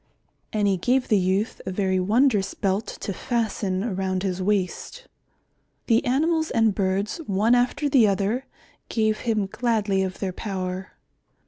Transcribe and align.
And 0.51 0.67
he 0.67 0.77
gave 0.77 1.09
the 1.09 1.19
youth 1.19 1.61
a 1.63 1.69
very 1.71 1.99
wondrous 1.99 2.55
belt 2.55 2.87
to 3.01 3.13
fasten 3.13 3.83
around 3.83 4.23
his 4.23 4.41
waist. 4.41 5.07
The 5.85 6.03
animals 6.05 6.49
and 6.49 6.73
birds, 6.73 7.17
one 7.27 7.53
after 7.53 7.87
the 7.87 8.07
other, 8.07 8.47
gave 8.89 9.19
him 9.19 9.45
gladly 9.45 10.01
of 10.01 10.17
their 10.17 10.33
power. 10.33 10.93